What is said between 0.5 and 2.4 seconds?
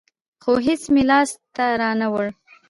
هېڅ مې لاس ته رانه وړل.